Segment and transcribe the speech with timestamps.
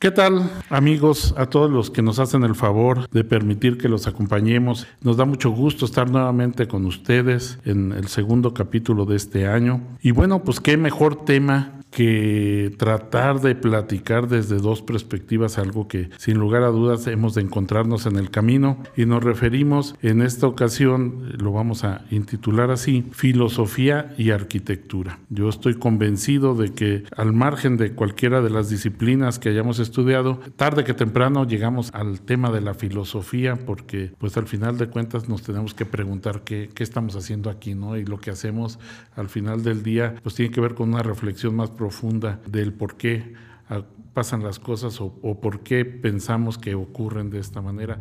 [0.00, 1.34] ¿Qué tal amigos?
[1.36, 4.86] A todos los que nos hacen el favor de permitir que los acompañemos.
[5.02, 9.82] Nos da mucho gusto estar nuevamente con ustedes en el segundo capítulo de este año.
[10.00, 16.10] Y bueno, pues qué mejor tema que tratar de platicar desde dos perspectivas, algo que
[16.18, 20.46] sin lugar a dudas hemos de encontrarnos en el camino y nos referimos en esta
[20.46, 25.18] ocasión, lo vamos a intitular así, filosofía y arquitectura.
[25.30, 30.40] Yo estoy convencido de que al margen de cualquiera de las disciplinas que hayamos estudiado,
[30.56, 35.28] tarde que temprano llegamos al tema de la filosofía porque pues al final de cuentas
[35.28, 37.96] nos tenemos que preguntar qué, qué estamos haciendo aquí, ¿no?
[37.96, 38.78] Y lo que hacemos
[39.16, 42.98] al final del día pues tiene que ver con una reflexión más profunda del por
[42.98, 43.32] qué
[43.70, 47.98] ah, pasan las cosas o, o por qué pensamos que ocurren de esta manera.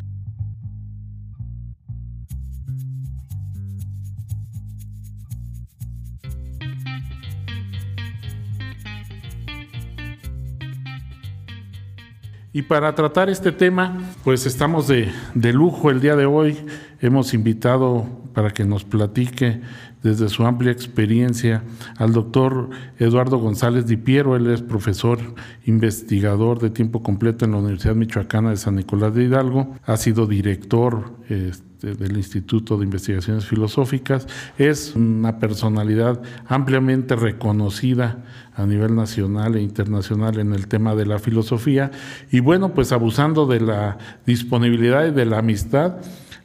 [12.58, 16.58] Y para tratar este tema, pues estamos de, de, lujo el día de hoy.
[17.02, 19.62] Hemos invitado para que nos platique
[20.04, 21.64] desde su amplia experiencia
[21.98, 24.36] al doctor Eduardo González Di Piero.
[24.36, 25.20] Él es profesor
[25.66, 29.76] investigador de tiempo completo en la Universidad Michoacana de San Nicolás de Hidalgo.
[29.86, 34.28] Ha sido director este, del Instituto de Investigaciones Filosóficas.
[34.58, 38.24] Es una personalidad ampliamente reconocida
[38.56, 41.92] a nivel nacional e internacional en el tema de la filosofía.
[42.32, 45.98] Y bueno, pues abusando de la disponibilidad y de la amistad,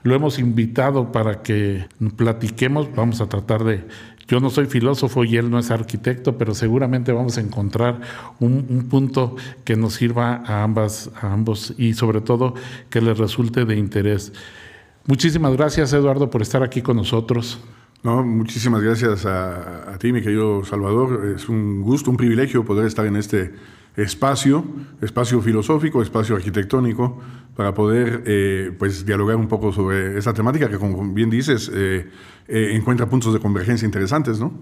[0.03, 1.87] lo hemos invitado para que
[2.17, 2.89] platiquemos.
[2.95, 3.85] Vamos a tratar de.
[4.29, 8.01] Yo no soy filósofo y él no es arquitecto, pero seguramente vamos a encontrar
[8.41, 12.55] un, un punto que nos sirva a, ambas, a ambos y sobre todo
[12.89, 14.33] que les resulte de interés.
[15.07, 17.61] Muchísimas gracias, Eduardo, por estar aquí con nosotros.
[18.03, 21.35] No, muchísimas gracias a, a ti, mi querido Salvador.
[21.37, 23.53] Es un gusto, un privilegio poder estar en este
[23.97, 24.65] espacio,
[25.01, 27.21] espacio filosófico, espacio arquitectónico,
[27.57, 32.09] para poder eh, pues, dialogar un poco sobre esa temática que, como bien dices, eh,
[32.49, 34.53] eh, encuentra puntos de convergencia interesantes, ¿no?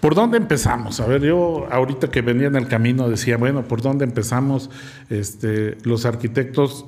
[0.00, 1.00] ¿Por dónde empezamos?
[1.00, 4.70] A ver, yo ahorita que venía en el camino decía, bueno, ¿por dónde empezamos?
[5.10, 6.86] Este, los arquitectos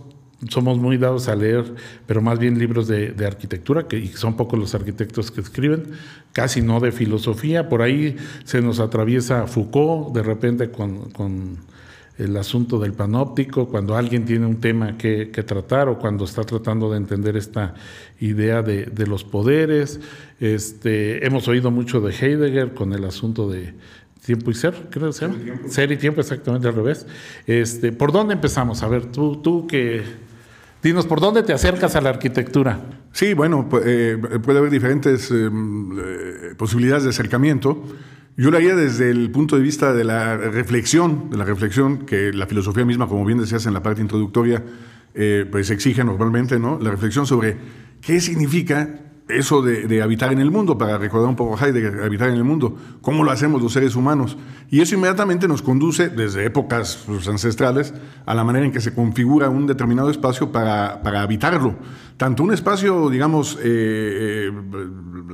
[0.49, 1.75] somos muy dados a leer,
[2.07, 5.85] pero más bien libros de, de arquitectura, que son pocos los arquitectos que escriben,
[6.33, 7.69] casi no de filosofía.
[7.69, 11.59] Por ahí se nos atraviesa Foucault, de repente con
[12.21, 16.45] el asunto del panóptico, cuando alguien tiene un tema que, que, tratar o cuando está
[16.45, 17.75] tratando de entender esta
[18.21, 20.01] idea de, de los poderes.
[20.39, 23.75] Este, hemos oído mucho de Heidegger con el asunto de
[24.25, 25.31] tiempo y ser, creo que ser.
[25.69, 27.07] Ser y tiempo, exactamente al revés.
[27.47, 28.83] Este, ¿Por dónde empezamos?
[28.83, 30.03] A ver, tú, tú que...
[30.83, 32.81] Dinos, ¿por dónde te acercas a la arquitectura?
[33.13, 35.51] Sí, bueno, eh, puede haber diferentes eh,
[36.57, 37.83] posibilidades de acercamiento.
[38.37, 42.33] Yo lo haría desde el punto de vista de la reflexión, de la reflexión que
[42.33, 44.65] la filosofía misma, como bien decías en la parte introductoria,
[45.15, 46.79] eh, pues exige normalmente, ¿no?
[46.81, 47.57] La reflexión sobre
[48.01, 52.03] qué significa eso de, de, habitar en el mundo, para recordar un poco a Heidegger,
[52.03, 54.37] habitar en el mundo, cómo lo hacemos los seres humanos.
[54.71, 57.93] Y eso inmediatamente nos conduce, desde épocas pues, ancestrales,
[58.27, 61.77] a la manera en que se configura un determinado espacio para, para habitarlo.
[62.21, 64.53] Tanto un espacio, digamos, eh, eh,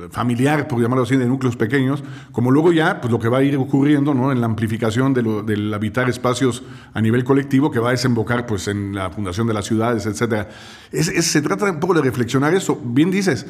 [0.09, 3.43] familiar, por llamarlo así, de núcleos pequeños, como luego ya pues, lo que va a
[3.43, 4.31] ir ocurriendo ¿no?
[4.31, 6.63] en la amplificación de lo, del habitar espacios
[6.93, 10.47] a nivel colectivo, que va a desembocar pues, en la fundación de las ciudades, etc.
[10.93, 12.79] Es, es, se trata un poco de reflexionar eso.
[12.81, 13.47] Bien dices,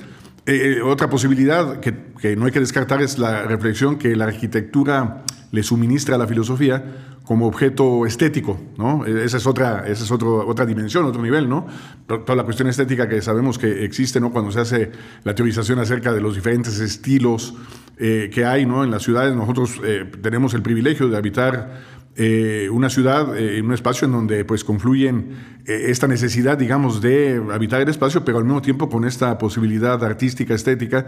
[0.48, 5.26] eh, otra posibilidad que, que, no hay que descartar es la reflexión que la arquitectura
[5.52, 6.84] le suministra a la filosofía
[7.28, 9.06] como objeto estético, ¿no?
[9.06, 11.68] Esa es otra, esa es otro, otra dimensión, otro nivel, ¿no?
[12.08, 14.32] Toda la cuestión estética que sabemos que existe, ¿no?
[14.32, 14.92] Cuando se hace
[15.26, 17.54] la teorización acerca de los diferentes estilos
[18.00, 18.84] eh, que hay, ¿no?
[18.84, 21.82] En las ciudades nosotros eh, tenemos el privilegio de habitar
[22.16, 27.90] eh, una ciudad, un espacio en donde pues confluyen esta necesidad, digamos, de habitar el
[27.90, 31.06] espacio, pero al mismo tiempo con esta posibilidad artística, estética,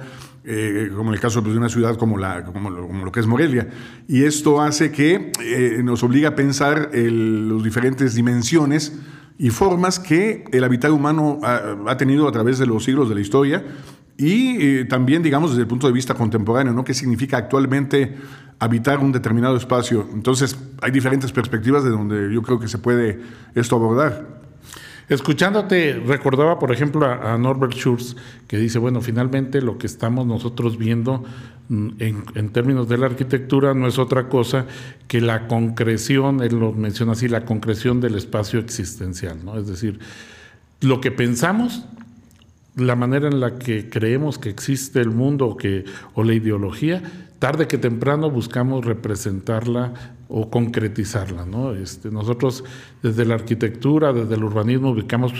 [0.95, 3.69] como en el caso pues, de una ciudad como, la, como, lo, que es Morelia.
[4.07, 5.31] Y esto hace que
[5.83, 8.99] nos obliga a pensar las diferentes dimensiones
[9.39, 13.21] y formas que el habitar humano ha, tenido a través de los siglos de la
[13.21, 13.63] historia
[14.17, 16.83] y eh, también, digamos, desde el punto de vista contemporáneo, ¿no?
[16.83, 18.17] ¿Qué significa actualmente
[18.59, 20.05] habitar un determinado espacio?
[20.13, 23.21] Entonces, hay diferentes perspectivas de donde yo creo que se puede
[23.55, 24.41] esto abordar.
[25.09, 28.15] Escuchándote, recordaba, por ejemplo, a, Norbert Schurz,
[28.47, 31.25] que dice, bueno, finalmente lo que estamos nosotros viendo
[31.69, 34.67] en, en, términos de la arquitectura no es otra cosa
[35.07, 39.57] que la concreción, él lo menciona así, la concreción del espacio existencial, ¿no?
[39.57, 39.99] Es decir,
[40.81, 41.83] lo que pensamos
[42.75, 45.57] la manera en la que creemos que existe el mundo o,
[46.13, 47.01] o la ideología,
[47.39, 49.93] tarde que temprano buscamos representarla
[50.29, 51.45] o concretizarla.
[51.45, 51.73] ¿no?
[51.73, 52.63] Este, nosotros
[53.03, 55.33] desde la arquitectura, desde el urbanismo, ubicamos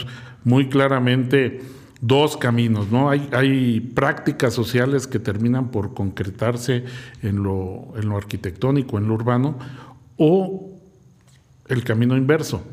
[0.43, 1.61] muy claramente
[2.01, 3.09] dos caminos, ¿no?
[3.09, 6.85] Hay, hay prácticas sociales que terminan por concretarse
[7.21, 9.59] en lo, en lo arquitectónico, en lo urbano,
[10.17, 10.71] o
[11.67, 12.63] el camino inverso.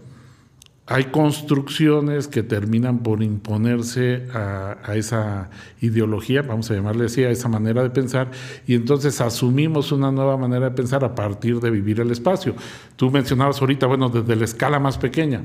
[0.88, 5.50] Hay construcciones que terminan por imponerse a, esa
[5.80, 8.30] ideología, vamos a llamarle así, a esa manera de pensar,
[8.68, 12.54] y entonces asumimos una nueva manera de pensar a partir de vivir el espacio.
[12.94, 15.42] Tú mencionabas ahorita, bueno, desde la escala más pequeña,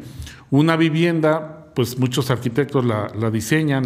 [0.51, 3.85] una vivienda pues muchos arquitectos la, diseñan,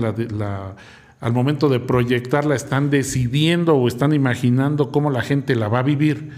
[1.21, 5.83] al momento de proyectarla están decidiendo o están imaginando cómo la gente la va a
[5.83, 6.31] vivir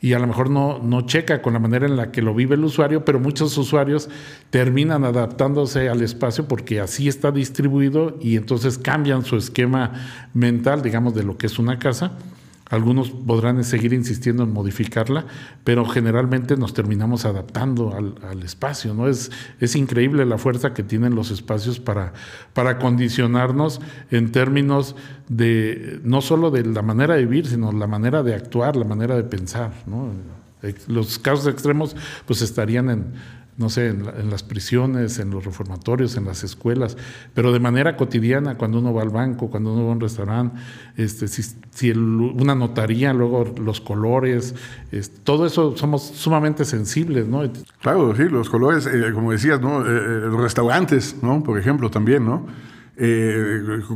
[0.00, 2.54] y a lo mejor no, no checa con la manera en la que lo vive
[2.54, 4.08] el usuario, pero muchos usuarios
[4.48, 9.92] terminan adaptándose al espacio porque así está distribuido y entonces cambian su esquema
[10.32, 12.12] mental, digamos, de lo que es una casa
[12.70, 15.26] algunos podrán seguir insistiendo en modificarla,
[15.64, 18.94] pero generalmente nos terminamos adaptando al, espacio.
[18.94, 19.08] ¿no?
[19.08, 22.12] Es, es, increíble la fuerza que tienen los espacios para,
[22.54, 23.80] para condicionarnos
[24.12, 24.94] en términos
[25.28, 29.16] de no solo de la manera de vivir, sino la manera de actuar, la manera
[29.16, 29.72] de pensar.
[29.86, 30.12] ¿no?
[30.86, 33.06] Los casos extremos pues estarían en
[33.60, 36.96] no sé, en, las prisiones, en los reformatorios, en las escuelas,
[37.34, 40.58] pero de manera cotidiana, cuando uno va al banco, cuando uno va a un restaurante,
[40.96, 44.54] este, si, una notaría, luego los colores,
[45.24, 47.42] todo eso somos sumamente sensibles, ¿no?
[47.82, 49.82] Claro, sí, los colores, eh, como decías, ¿no?
[49.82, 51.42] Eh, eh, los restaurantes, ¿no?
[51.42, 52.46] Por ejemplo, también, ¿no?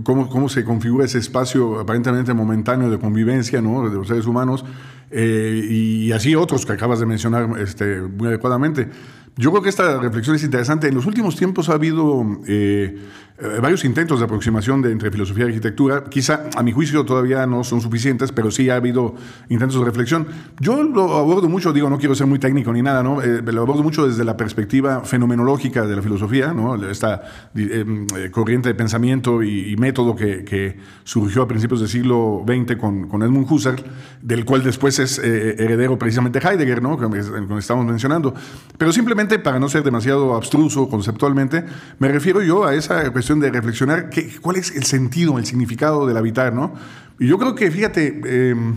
[0.03, 3.87] cómo, cómo, se configura ese espacio aparentemente momentáneo de convivencia ¿no?
[3.87, 4.65] de los seres humanos
[5.13, 8.89] y, así otros que acabas de mencionar este, muy adecuadamente.
[9.37, 10.89] Yo creo que esta reflexión es interesante.
[10.89, 12.97] En los últimos tiempos ha habido eh,
[13.37, 16.05] eh, varios intentos de aproximación de, entre filosofía y arquitectura.
[16.05, 19.17] Quizá, a mi juicio, todavía no son suficientes, pero sí ha habido
[19.49, 20.29] intentos de reflexión.
[20.61, 23.21] Yo lo abordo mucho, digo, no quiero ser muy técnico ni nada, ¿no?
[23.23, 26.77] Eh, lo abordo mucho desde la perspectiva fenomenológica de la filosofía, ¿no?
[26.89, 27.23] Esta
[27.57, 33.09] eh, corriente de pensamiento y, método que, que, surgió a principios del siglo XX con,
[33.09, 33.83] con Edmund Husserl,
[34.23, 36.97] del cual después es heredero precisamente Heidegger, ¿no?
[36.97, 38.33] Como estamos mencionando.
[38.79, 41.65] Pero simplemente, para no ser demasiado abstruso conceptualmente,
[41.99, 46.07] me refiero yo a esa cuestión de reflexionar qué, cuál es el sentido, el significado
[46.07, 46.75] del habitar, ¿no?
[47.19, 48.77] Y yo creo que, fíjate, em,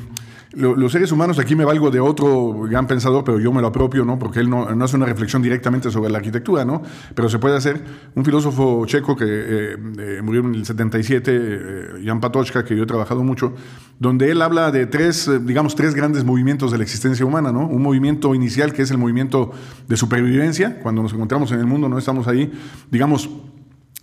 [0.53, 4.05] los seres humanos, aquí me valgo de otro gran pensador, pero yo me lo apropio,
[4.05, 4.17] ¿no?
[4.17, 6.81] Porque él no, hace una reflexión directamente sobre la arquitectura, ¿no?
[7.13, 7.83] Pero se puede hacer.
[8.15, 12.83] Un filósofo checo que eh, eh, murió en el 77, eh, Jan Patochka, que yo
[12.83, 13.53] he trabajado mucho,
[13.99, 17.67] donde él habla de tres, digamos, tres grandes movimientos de la existencia humana, ¿no?
[17.67, 19.51] Un movimiento inicial que es el movimiento
[19.87, 22.51] de supervivencia, cuando nos encontramos en el mundo, no estamos ahí,
[22.89, 23.29] digamos,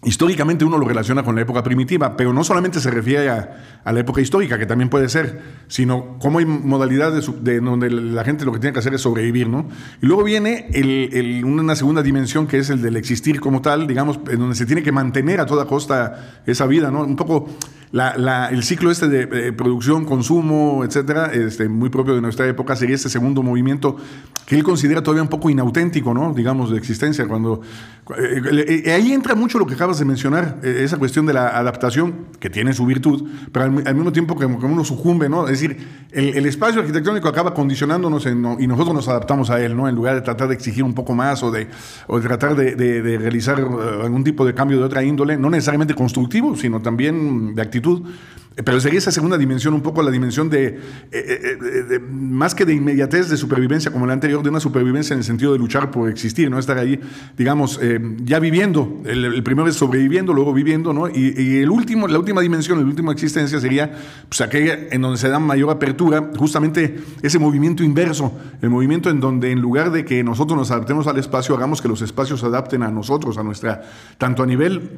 [0.05, 4.01] Históricamente uno lo relaciona con la época primitiva, pero no solamente se refiere a, la
[4.01, 8.53] época histórica, que también puede ser, sino cómo hay modalidades de, donde la gente lo
[8.53, 9.69] que tiene que hacer es sobrevivir, ¿no?
[10.01, 10.69] Y luego viene
[11.45, 14.83] una segunda dimensión que es el del existir como tal, digamos, en donde se tiene
[14.83, 17.03] que mantener a toda costa esa vida, ¿no?
[17.03, 17.49] Un poco
[17.95, 23.09] el ciclo este de, producción, consumo, etcétera, este, muy propio de nuestra época, sería este
[23.09, 23.97] segundo movimiento
[24.47, 26.35] que él considera todavía un poco inauténtico, ¿no?
[26.35, 27.27] Digamos, de existencia.
[27.29, 27.63] Cuando
[28.19, 31.57] eh, eh, ahí entra mucho lo que acabas de mencionar, eh, esa cuestión de la
[31.57, 35.45] adaptación, que tiene su virtud, pero al, mismo tiempo que, uno sucumbe, ¿no?
[35.45, 35.79] Es decir,
[36.11, 39.89] el, espacio arquitectónico acaba condicionándonos y nosotros nos adaptamos a él, ¿no?
[39.89, 41.69] En lugar de tratar de exigir un poco más o de,
[42.09, 45.95] o de tratar de, de realizar algún tipo de cambio de otra índole, no necesariamente
[45.95, 47.84] constructivo, sino también de actitud
[48.63, 50.79] pero sería esa segunda dimensión, un poco la dimensión de, eh,
[51.11, 51.59] eh,
[51.91, 55.25] eh, más que de inmediatez de supervivencia como la anterior, de una supervivencia en el
[55.25, 56.59] sentido de luchar por existir, ¿no?
[56.61, 57.01] Estar ahí,
[57.37, 57.81] digamos,
[58.23, 59.03] ya viviendo.
[59.07, 61.09] El, primero es sobreviviendo, luego viviendo, ¿no?
[61.09, 63.93] Y, el último, la última dimensión, la última existencia sería
[64.29, 69.19] pues, aquella en donde se da mayor apertura, justamente ese movimiento inverso, el movimiento en
[69.19, 72.47] donde en lugar de que nosotros nos adaptemos al espacio, hagamos que los espacios se
[72.47, 73.83] adapten a nosotros, a nuestra,
[74.17, 74.91] tanto a nivel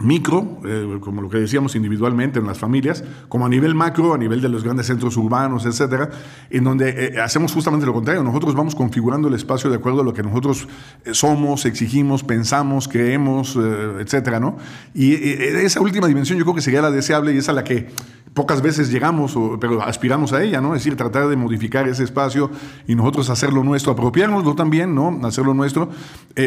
[0.00, 4.18] micro, eh, como lo que decíamos individualmente en las familias, como a nivel macro, a
[4.18, 6.10] nivel de los grandes centros urbanos, etcétera,
[6.50, 8.22] en donde eh, hacemos justamente lo contrario.
[8.22, 10.68] Nosotros vamos configurando el espacio de acuerdo a lo que nosotros
[11.04, 14.56] eh, somos, exigimos, pensamos, creemos, etcétera, ¿no?
[14.94, 17.88] Y esa última dimensión yo creo que sería la deseable y es a la que
[18.34, 20.74] pocas veces llegamos, pero aspiramos a ella, ¿no?
[20.74, 22.50] Es decir, tratar de modificar ese espacio
[22.86, 25.20] y nosotros hacerlo nuestro, apropiárnoslo también, ¿no?
[25.24, 25.90] Hacerlo nuestro,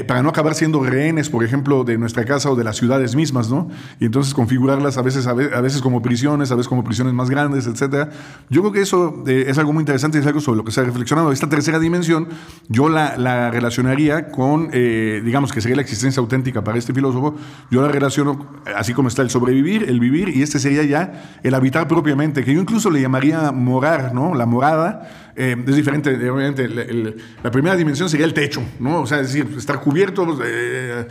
[0.07, 3.41] para no acabar siendo rehenes, por ejemplo, de nuestra casa o de las ciudades mismas.
[3.49, 3.69] ¿no?
[3.99, 7.67] Y entonces configurarlas a veces, a veces como prisiones, a veces como prisiones más grandes,
[7.67, 8.09] etcétera.
[8.49, 10.71] Yo creo que eso eh, es algo muy interesante y es algo sobre lo que
[10.71, 11.31] se ha reflexionado.
[11.31, 12.27] Esta tercera dimensión
[12.67, 17.35] yo la, la relacionaría con, eh, digamos, que sería la existencia auténtica para este filósofo.
[17.69, 21.53] Yo la relaciono así como está el sobrevivir, el vivir, y este sería ya el
[21.53, 24.35] habitar propiamente, que yo incluso le llamaría morar, ¿no?
[24.35, 29.01] La morada eh, es diferente, obviamente, la primera dimensión sería el techo, ¿no?
[29.01, 31.07] O sea, es decir, estar cubierto, eh,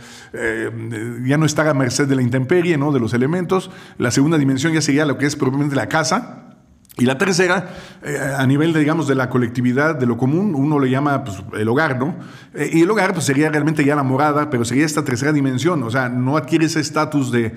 [1.25, 2.91] ya no estar a merced de la intemperie, ¿no?
[2.91, 3.71] De los elementos.
[3.97, 6.50] La segunda dimensión ya sería lo que es propiamente la casa,
[6.97, 10.77] y la tercera, eh, a nivel, de, digamos, de la colectividad, de lo común, uno
[10.77, 12.15] le llama pues, el hogar, ¿no?
[12.53, 15.81] Eh, y el hogar pues, sería realmente ya la morada, pero sería esta tercera dimensión,
[15.83, 17.53] o sea, no adquiere ese estatus de,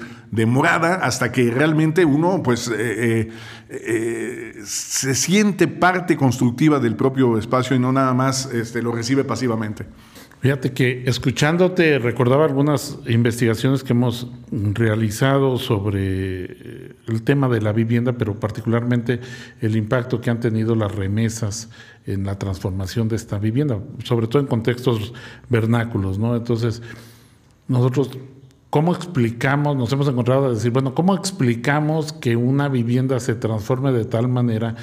[0.46, 3.32] morada hasta que realmente uno pues, eh,
[4.64, 9.84] se siente parte constructiva del propio espacio y no nada más este, lo recibe pasivamente.
[10.44, 14.26] Fíjate que escuchándote recordaba algunas investigaciones que hemos
[14.74, 19.20] realizado sobre eh, el tema de la vivienda, pero particularmente
[19.62, 21.70] el impacto que han tenido las remesas
[22.04, 25.14] en la transformación de esta vivienda, sobre todo en contextos
[25.48, 26.36] vernáculos, ¿no?
[26.36, 26.82] Entonces,
[27.66, 28.10] nosotros,
[28.68, 29.78] ¿cómo explicamos?
[29.78, 34.28] Nos hemos encontrado a decir, bueno, ¿cómo explicamos que una vivienda se transforme de tal
[34.28, 34.76] manera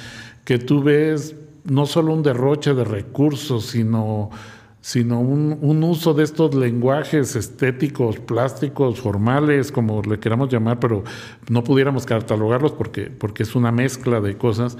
[0.44, 4.30] que tú ves no solo un derroche de recursos, sino
[4.82, 11.04] sino un, uso de estos lenguajes estéticos, plásticos, formales, como le queramos llamar, pero
[11.48, 14.76] no pudiéramos catalogarlos porque, porque es una mezcla de cosas.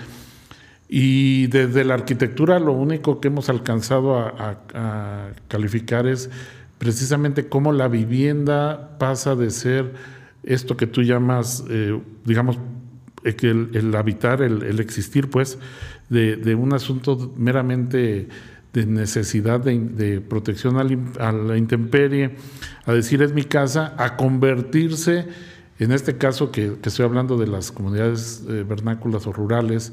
[0.89, 6.31] Y desde la arquitectura lo único que hemos alcanzado a, calificar es
[6.79, 9.95] precisamente cómo la vivienda pasa de ser
[10.43, 12.59] esto que tú llamas, eh, digamos,
[13.23, 15.61] el, habitar, el, existir, pues,
[16.09, 18.29] de, de un asunto meramente
[18.73, 22.37] de necesidad de, protección a la intemperie,
[22.87, 25.27] a decir es mi casa, a convertirse,
[25.79, 29.93] en este caso que, estoy hablando de las comunidades eh, vernáculas o rurales,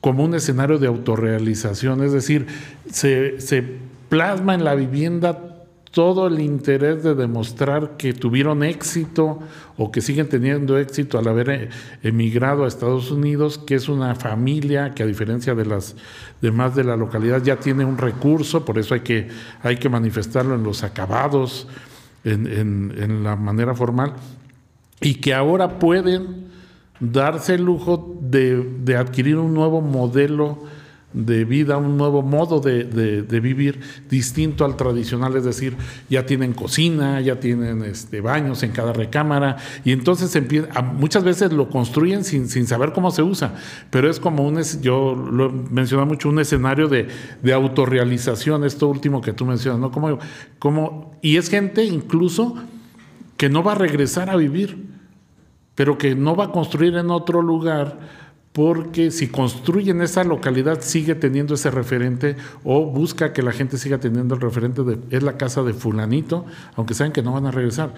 [0.00, 2.46] como un escenario de autorrealización, es decir,
[2.90, 3.64] se, se
[4.08, 5.51] plasma en la vivienda
[5.92, 9.40] todo el interés de demostrar que tuvieron éxito
[9.76, 11.68] o que siguen teniendo éxito al haber eh,
[12.02, 15.94] emigrado a Estados Unidos, que es una familia que a diferencia de las
[16.40, 19.28] demás de la localidad ya tiene un recurso, por eso hay que,
[19.62, 21.68] hay que manifestarlo en los acabados,
[22.24, 24.14] en, la manera formal,
[25.00, 26.46] y que ahora pueden
[27.00, 30.60] darse el lujo de, de adquirir un nuevo modelo
[31.12, 35.76] de vida, un nuevo modo de, vivir distinto al tradicional, es decir,
[36.08, 41.52] ya tienen cocina, ya tienen este, baños en cada recámara, y entonces empieza, muchas veces
[41.52, 43.54] lo construyen sin, sin, saber cómo se usa,
[43.90, 47.08] pero es como un, yo lo he mencionado mucho, un escenario de,
[47.42, 49.90] de autorrealización, esto último que tú mencionas, ¿no?
[49.90, 50.18] Como,
[50.58, 52.56] como, y es gente incluso
[53.36, 54.92] que no va a regresar a vivir,
[55.74, 58.21] pero que no va a construir en otro lugar
[58.52, 63.98] porque si construyen esa localidad sigue teniendo ese referente o busca que la gente siga
[63.98, 66.44] teniendo el referente de es la casa de fulanito,
[66.76, 67.94] aunque saben que no van a regresar.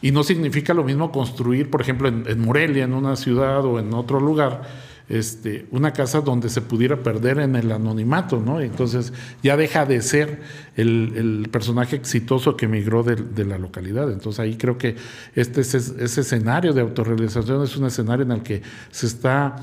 [0.00, 3.92] Y no significa lo mismo construir, por ejemplo, en, Morelia, en una ciudad o en
[3.92, 4.62] otro lugar,
[5.08, 8.60] este, una casa donde se pudiera perder en el anonimato, ¿no?
[8.60, 9.12] Entonces
[9.42, 10.40] ya deja de ser
[10.76, 14.10] el, personaje exitoso que emigró de, la localidad.
[14.12, 14.94] Entonces ahí creo que
[15.34, 19.56] este, ese escenario de autorrealización es un escenario en el que se está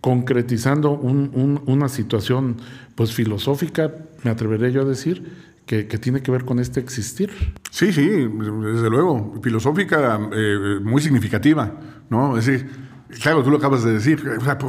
[0.00, 2.56] concretizando una situación
[2.94, 7.30] pues filosófica, me atreveré yo a decir, que, tiene que ver con este existir.
[7.70, 11.72] Sí, sí, desde luego, filosófica eh, muy significativa,
[12.08, 12.38] ¿no?
[12.38, 12.87] Es decir,
[13.22, 14.22] Claro, tú lo acabas de decir.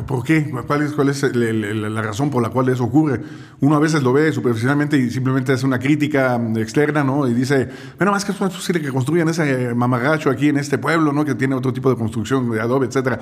[0.08, 0.50] ¿por, qué?
[0.66, 3.20] ¿Cuál es, cuál es la razón por la cual eso ocurre?
[3.60, 7.28] Uno a veces lo ve superficialmente y simplemente hace una crítica externa, ¿no?
[7.28, 7.68] Y dice,
[7.98, 11.26] bueno, más que es posible que construyan ese mamagacho aquí en este pueblo, ¿no?
[11.26, 13.20] Que tiene otro tipo de construcción de adobe, etcétera.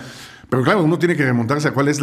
[0.50, 2.00] Pero claro, uno tiene que remontarse a cuál es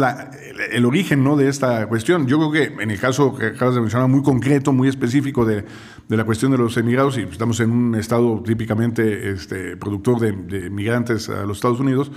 [0.71, 1.37] el, origen, ¿no?
[1.37, 2.27] De esta cuestión.
[2.27, 5.63] Yo creo que en el caso que acabas de mencionar, muy concreto, muy específico de,
[6.09, 10.33] de la cuestión de los emigrados, y estamos en un estado típicamente este, productor de,
[10.33, 12.11] de migrantes a los Estados Unidos,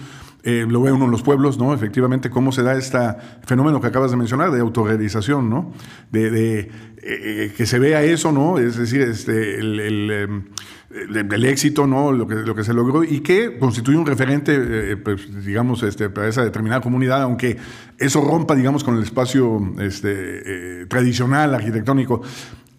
[0.44, 1.74] eh, lo ve uno en los pueblos, ¿no?
[1.74, 2.98] Efectivamente, cómo se da este
[3.44, 5.72] fenómeno que acabas de mencionar de autorrealización, ¿no?
[6.12, 6.70] De,
[7.02, 8.58] eh, que se vea eso, ¿no?
[8.58, 12.12] Es decir, este, el, em, éxito, ¿no?
[12.12, 16.08] Lo que, lo que se logró y que constituye un referente, eh, pues, digamos, este,
[16.08, 17.56] para esa determinada comunidad, aunque
[17.98, 22.22] eso rompa, digamos, con el espacio este, tradicional, arquitectónico.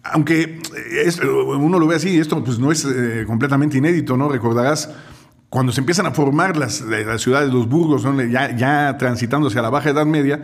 [0.02, 0.60] Aunque
[1.58, 2.88] uno lo ve así, esto pues no es
[3.26, 4.30] completamente inédito, ¿no?
[4.30, 4.88] Recordarás
[5.50, 9.68] cuando se empiezan a formar las, las ciudades, los burgos, ya, ya transitando hacia la
[9.68, 10.40] Baja Edad Media,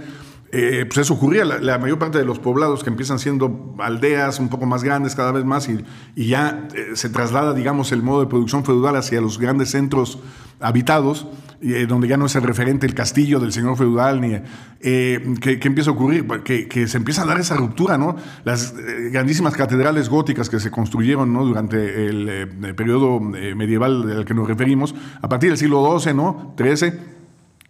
[0.53, 1.45] eh, pues eso ocurría.
[1.45, 5.33] La, mayor parte de los poblados que empiezan siendo aldeas un poco más grandes cada
[5.33, 5.85] vez más y,
[6.15, 10.21] y ya eh, se traslada, digamos, el modo de producción feudal hacia los grandes centros
[10.61, 11.27] habitados,
[11.61, 14.39] eh, donde ya no es el referente el castillo del señor feudal, ni
[14.81, 16.27] ¿qué, empieza a ocurrir?
[16.45, 18.17] Que, que, se empieza a dar esa ruptura, ¿no?
[18.45, 18.75] Las
[19.11, 21.45] grandísimas catedrales góticas que se construyeron ¿no?
[21.45, 26.55] durante el, periodo medieval al que nos referimos, a partir del siglo XII, ¿no?
[26.57, 26.93] XIII,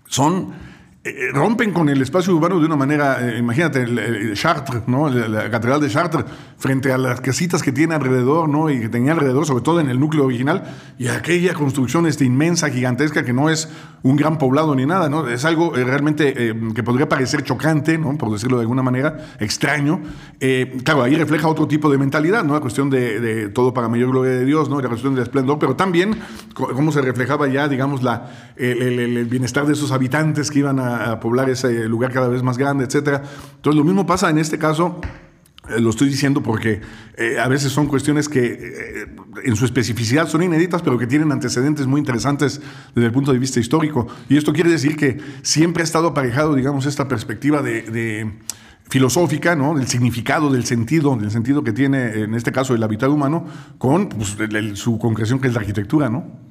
[0.07, 0.53] son
[1.09, 5.09] eh, rompen con el espacio urbano de una manera, eh, imagínate, el, Chartres, ¿no?
[5.09, 6.25] La, catedral de Chartres,
[6.59, 8.71] frente a las casitas que tiene alrededor, ¿no?
[8.71, 10.65] Y que tenía alrededor, sobre todo en el núcleo original,
[10.99, 13.69] y aquella construcción este, inmensa, gigantesca, que no es
[14.03, 15.29] un gran poblado ni nada, ¿no?
[15.29, 16.35] Es algo eh, realmente
[16.75, 18.19] que podría parecer chocante, ¿no?
[18.19, 20.01] Por decirlo de alguna manera, extraño.
[20.83, 22.55] claro, ahí refleja otro tipo de mentalidad, ¿no?
[22.55, 24.81] La cuestión de, todo para mayor gloria de Dios, ¿no?
[24.81, 26.19] La cuestión del esplendor, pero también
[26.55, 31.21] cómo se reflejaba ya, digamos, la, el bienestar de esos habitantes que iban a a,
[31.21, 33.23] poblar ese lugar cada vez más grande, etcétera.
[33.57, 35.01] Entonces, lo mismo pasa en este caso.
[35.69, 36.81] Eh, lo estoy diciendo porque
[37.17, 39.07] eh, a veces son cuestiones que eh,
[39.45, 42.61] en su especificidad son inéditas, pero que tienen antecedentes muy interesantes
[42.95, 44.07] desde el punto de vista histórico.
[44.29, 48.33] Y esto quiere decir que siempre ha estado aparejado, digamos, esta perspectiva de,
[48.89, 49.75] filosófica, ¿no?
[49.75, 53.45] Del significado, del sentido, del sentido que tiene, en este caso, el hábitat humano,
[53.79, 54.37] con pues,
[54.75, 56.46] su concreción que es la arquitectura, ¿no?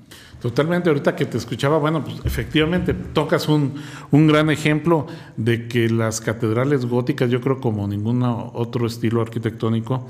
[0.45, 3.73] Totalmente, ahorita que te escuchaba, bueno, pues efectivamente tocas un,
[4.11, 10.07] un, gran ejemplo de que las catedrales góticas, yo creo como ningún otro estilo arquitectónico,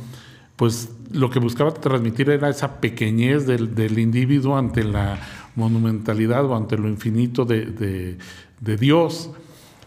[0.57, 5.19] pues lo que buscaba transmitir era esa pequeñez del, del individuo ante la
[5.55, 8.17] monumentalidad o ante lo infinito de,
[8.59, 9.29] de, Dios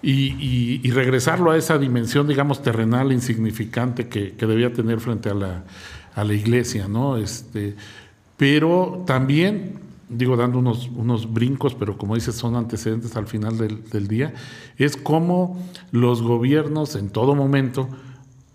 [0.00, 5.34] y, y, regresarlo a esa dimensión, digamos, terrenal, insignificante que, que debía tener frente a
[5.34, 5.64] la,
[6.14, 7.18] a la iglesia, ¿no?
[7.18, 7.76] Este,
[8.38, 14.08] pero también digo, dando unos, unos brincos, pero como dices, son antecedentes al final del,
[14.08, 14.34] día,
[14.76, 15.60] es cómo
[15.90, 17.88] los gobiernos en todo momento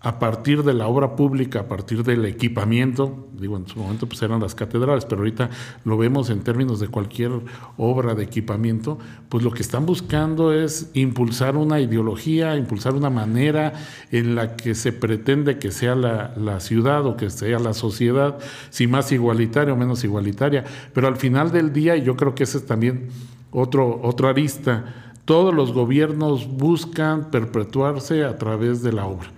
[0.04, 4.20] a partir de la obra pública, a partir del equipamiento, digo, en su momento pues
[4.22, 5.48] eran las catedrales, pero ahorita
[5.84, 7.30] lo vemos en términos de cualquier
[7.78, 8.98] obra de equipamiento,
[9.30, 13.72] pues lo que están buscando es impulsar una ideología, impulsar una manera
[14.10, 18.38] en la que se pretende que sea la, la ciudad o que sea la sociedad,
[18.68, 22.42] si más igualitaria o menos igualitaria, pero al final del día, y yo creo que
[22.42, 23.08] ese es también
[23.52, 24.84] otro, otro arista,
[25.24, 29.30] todos los gobiernos buscan perpetuarse a través de la obra.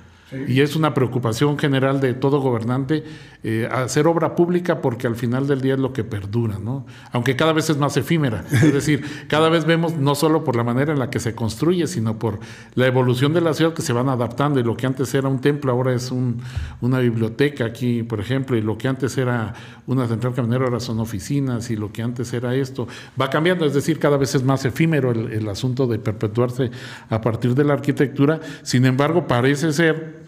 [0.48, 3.04] Y es una preocupación general de todo gobernante
[3.44, 6.84] eh, hacer obra pública porque al final del día es lo que perdura, ¿no?
[7.12, 8.44] Aunque cada vez es más efímera.
[8.50, 11.86] Es decir, cada vez vemos no solo por la manera en la que se construye,
[11.86, 12.40] sino por
[12.74, 14.58] la evolución de la ciudad que se van adaptando.
[14.58, 18.62] Y lo que antes era un templo ahora es una biblioteca aquí, por ejemplo, y
[18.62, 19.54] lo que antes era
[19.86, 22.88] una central camionera ahora son oficinas, y lo que antes era esto
[23.20, 23.64] va cambiando.
[23.64, 26.72] Es decir, cada vez es más efímero el, el asunto de perpetuarse
[27.08, 28.40] a partir de la arquitectura.
[28.64, 30.25] Sin embargo, parece ser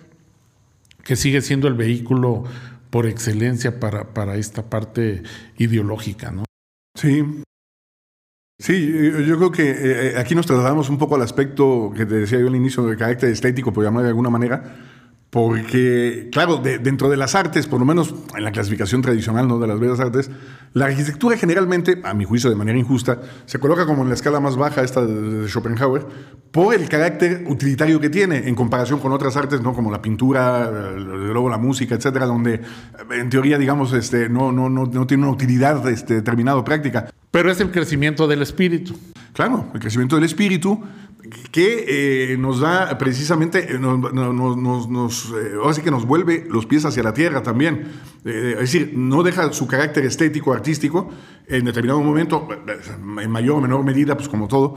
[1.08, 2.44] que sigue siendo el vehículo
[2.90, 5.22] por excelencia para, para esta parte
[5.56, 6.44] ideológica, ¿no?
[7.00, 7.24] Sí.
[8.60, 8.92] Sí,
[9.26, 12.48] yo creo que eh, aquí nos trasladamos un poco al aspecto que te decía yo
[12.48, 14.76] al inicio, de carácter estético, por llamar de alguna manera,
[15.30, 19.58] porque, claro, dentro de las artes, por lo menos en la clasificación tradicional ¿no?
[19.58, 20.30] de las bellas artes,
[20.72, 24.40] la arquitectura generalmente, a mi juicio de manera injusta, se coloca como en la escala
[24.40, 26.06] más baja, esta de, Schopenhauer,
[26.50, 29.74] por el carácter utilitario que tiene en comparación con otras artes, ¿no?
[29.74, 32.62] como la pintura, luego la música, etcétera, donde
[33.10, 37.10] en teoría, digamos, este, no, no, no, no tiene una utilidad este, determinada práctica.
[37.30, 38.98] Pero es el crecimiento del espíritu.
[39.34, 40.82] Claro, el crecimiento del espíritu
[41.50, 46.66] que eh, nos da precisamente, eh, nos, nos, eh, ahora sí que nos vuelve los
[46.66, 47.86] pies hacia la tierra también.
[48.24, 51.10] es decir, no deja su carácter estético, artístico,
[51.46, 52.48] en determinado momento,
[53.20, 54.76] en mayor o menor medida, pues como todo.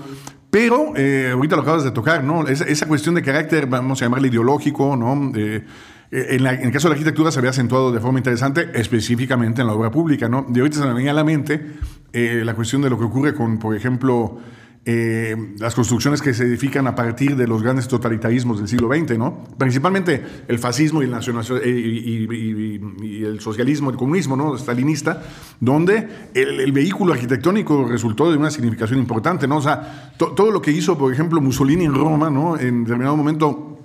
[0.49, 0.93] Pero,
[1.33, 2.47] ahorita lo acabas de tocar, ¿no?
[2.47, 5.13] Esa, esa, cuestión de carácter, vamos a llamarle ideológico, ¿no?
[5.13, 5.65] En,
[6.11, 9.91] el caso de la arquitectura se había acentuado de forma interesante, específicamente en la obra
[9.91, 10.45] pública, ¿no?
[10.49, 11.73] De ahorita se me venía a la mente
[12.13, 14.39] la cuestión de lo que ocurre con, por ejemplo,
[14.83, 19.15] eh, las construcciones que se edifican a partir de los grandes totalitarismos del siglo XX,
[19.15, 19.43] ¿no?
[19.55, 24.57] Principalmente el fascismo y el, eh, y, el socialismo, el comunismo, ¿no?
[24.57, 25.21] Stalinista,
[25.59, 29.57] donde el, vehículo arquitectónico resultó de una significación importante, ¿no?
[29.57, 32.57] O sea, todo lo que hizo, por ejemplo, Mussolini en Roma, ¿no?
[32.57, 33.80] En determinado momento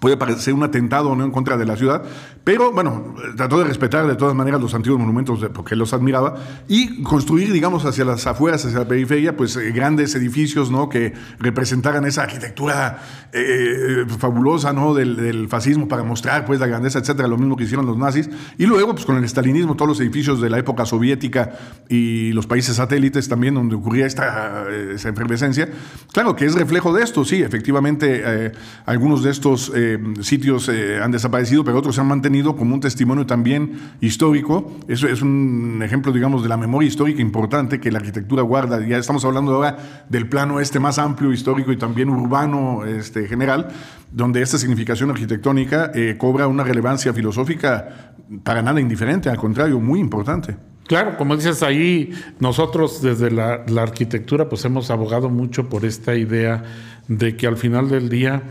[0.00, 1.24] puede parecer un atentado ¿no?
[1.24, 2.02] en contra de la ciudad,
[2.44, 6.36] pero bueno, trató de respetar de todas maneras los antiguos monumentos porque los admiraba
[6.68, 10.88] y construir, digamos, hacia las afueras, hacia la periferia, pues eh, grandes edificios ¿no?
[10.88, 14.94] que representaran esa arquitectura eh, fabulosa ¿no?
[14.94, 18.28] Del, fascismo para mostrar pues la grandeza, etcétera, lo mismo que hicieron los nazis.
[18.58, 21.52] Y luego, pues con el estalinismo, todos los edificios de la época soviética
[21.88, 24.26] y los países satélites también, donde ocurría esta
[24.70, 25.68] esa efervescencia.
[26.12, 28.52] Claro que es reflejo de esto, sí, efectivamente, eh,
[28.84, 32.80] algunos de estos eh, sitios eh, han desaparecido, pero otros se han mantenido como un
[32.80, 34.72] testimonio también histórico.
[34.88, 38.84] Eso es un ejemplo, digamos, de la memoria histórica importante que la arquitectura guarda.
[38.86, 43.68] Ya estamos hablando ahora del plano este más amplio, histórico y también urbano este, general,
[44.10, 50.00] donde esta significación arquitectónica eh, cobra una relevancia filosófica para nada indiferente, al contrario, muy
[50.00, 50.56] importante.
[50.86, 56.14] Claro, como dices ahí, nosotros desde la, la, arquitectura pues hemos abogado mucho por esta
[56.14, 56.62] idea
[57.08, 58.42] de que al final del día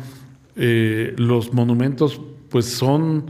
[0.55, 3.25] eh, los monumentos pues son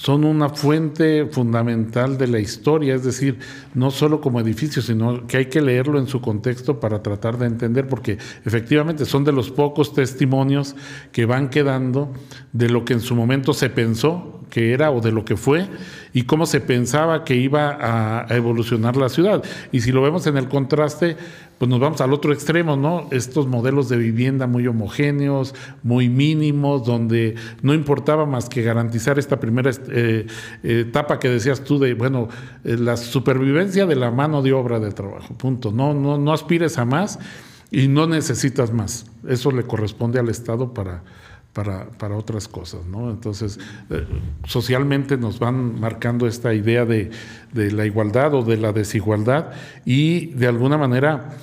[0.00, 3.38] son una fuente fundamental de la historia, es decir,
[3.74, 7.44] no solo como edificio, sino que hay que leerlo en su contexto para tratar de
[7.44, 8.16] entender, porque
[8.46, 10.74] efectivamente son de los pocos testimonios
[11.12, 12.14] que van quedando
[12.54, 15.68] de lo que en su momento se pensó que era o de lo que fue
[16.14, 19.44] y cómo se pensaba que iba a, evolucionar la ciudad.
[19.70, 21.18] Y si lo vemos en el contraste,
[21.60, 23.06] pues nos vamos al otro extremo, ¿no?
[23.10, 29.38] Estos modelos de vivienda muy homogéneos, muy mínimos, donde no importaba más que garantizar esta
[29.38, 30.26] primera eh,
[30.62, 32.28] etapa que decías tú de, bueno,
[32.64, 35.70] eh, la supervivencia de la mano de obra de trabajo, punto.
[35.70, 37.18] No, no, no aspires a más
[37.70, 39.04] y no necesitas más.
[39.28, 41.02] Eso le corresponde al Estado para,
[41.52, 43.10] para, para, otras cosas, ¿no?
[43.10, 44.06] Entonces, eh,
[44.44, 47.10] socialmente nos van marcando esta idea de,
[47.52, 49.50] de, la igualdad o de la desigualdad
[49.84, 51.36] y de alguna manera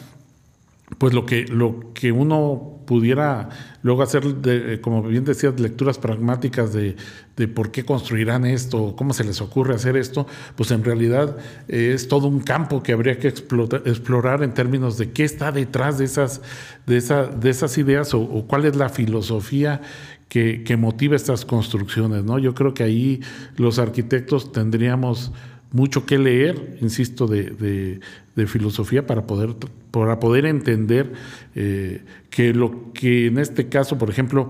[0.97, 3.49] pues lo que, lo que uno pudiera
[3.83, 6.95] luego hacer, de, como bien decías, lecturas pragmáticas de,
[7.36, 11.91] de, por qué construirán esto, cómo se les ocurre hacer esto, pues en realidad eh,
[11.93, 16.05] es todo un campo que habría que explorar en términos de qué está detrás de
[16.05, 16.41] esas,
[16.86, 16.97] de
[17.39, 19.81] de esas ideas o, cuál es la filosofía
[20.29, 22.23] que, que motiva estas construcciones.
[22.23, 22.39] ¿no?
[22.39, 23.21] Yo creo que ahí
[23.57, 25.31] los arquitectos tendríamos
[25.71, 27.99] mucho que leer, insisto, de,
[28.45, 29.56] filosofía para poder,
[29.89, 31.13] para poder entender
[31.56, 34.50] eh, que lo que en este caso, por ejemplo,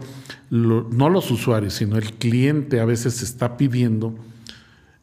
[0.49, 4.15] no los usuarios, sino el cliente a veces está pidiendo.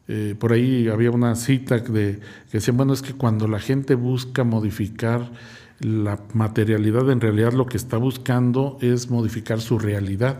[0.07, 2.19] Eh, por ahí había una cita de,
[2.51, 5.31] que decía, bueno, es que cuando la gente busca modificar
[5.79, 10.37] la materialidad, en realidad lo que está buscando es modificar su realidad.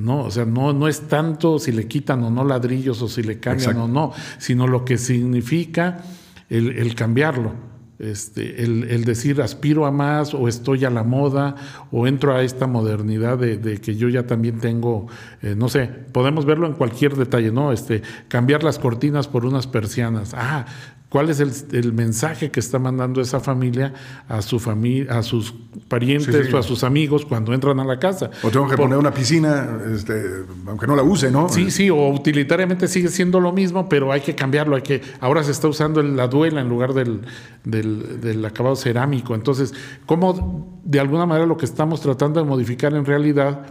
[0.00, 0.22] ¿no?
[0.22, 3.38] O sea, no, no es tanto si le quitan o no ladrillos o si le
[3.38, 6.02] cambian o no, sino lo que significa
[6.50, 7.52] el, cambiarlo.
[7.98, 11.54] Este, el, decir aspiro a más o estoy a la moda
[11.90, 15.06] o entro a esta modernidad de, que yo ya también tengo,
[15.42, 17.72] eh, no sé, podemos verlo en cualquier detalle, ¿no?
[17.72, 20.34] Este, cambiar las cortinas por unas persianas.
[20.34, 20.66] Ah,
[21.10, 23.92] ¿Cuál es el, mensaje que está mandando esa familia
[24.28, 25.52] a su familia, a sus
[25.88, 28.30] parientes o a sus amigos cuando entran a la casa?
[28.44, 31.48] O tengo que poner una piscina, este, aunque no la use, ¿no?
[31.48, 34.76] Sí, sí, o utilitariamente sigue siendo lo mismo, pero hay que cambiarlo.
[34.76, 37.22] Hay que, ahora se está usando la duela en lugar del,
[37.64, 39.34] del acabado cerámico.
[39.34, 39.74] Entonces,
[40.06, 43.66] ¿cómo de alguna manera lo que estamos tratando de modificar en realidad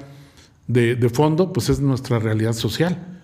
[0.68, 3.19] de, de fondo, pues es nuestra realidad social?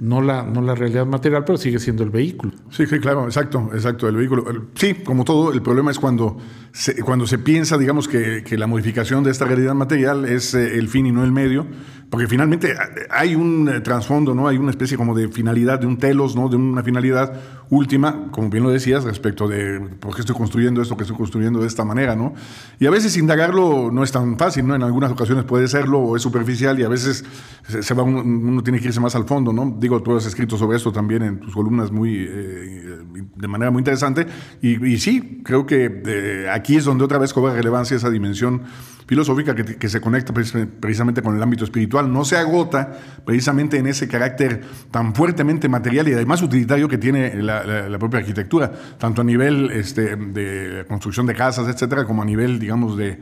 [0.00, 2.52] No la, no la realidad material, pero sigue siendo el vehículo.
[2.70, 4.44] Sí, sí, claro, exacto, exacto, el vehículo.
[4.74, 6.36] Sí, como todo, el problema es cuando
[6.72, 10.78] se, cuando se piensa, digamos, que, que la modificación de esta realidad material es eh,
[10.78, 11.66] el fin y no el medio,
[12.10, 12.74] porque finalmente
[13.10, 14.48] hay un eh, trasfondo, ¿no?
[14.48, 16.48] Hay una especie como de finalidad, de un telos, ¿no?
[16.48, 17.34] De una finalidad
[17.68, 21.60] última, como bien lo decías, respecto de por qué estoy construyendo esto que estoy construyendo
[21.60, 22.32] de esta manera, ¿no?
[22.78, 24.74] Y a veces indagarlo no es tan fácil, ¿no?
[24.74, 27.24] En algunas ocasiones puede serlo o es superficial y a veces
[27.68, 29.67] se va uno, tiene que irse más al fondo, ¿no?
[29.78, 32.98] Digo, tú has escrito sobre esto también en tus columnas muy, eh,
[33.36, 34.26] de manera muy interesante
[34.62, 38.62] y, sí, creo que aquí es donde otra vez cobra relevancia esa dimensión
[39.08, 42.92] filosófica que, se conecta precisamente con el ámbito espiritual, no se agota
[43.24, 48.70] precisamente en ese carácter tan fuertemente material y además utilitario que tiene la, propia arquitectura,
[48.98, 53.18] tanto a nivel este, de construcción de casas, etcétera, como a nivel, digamos, de,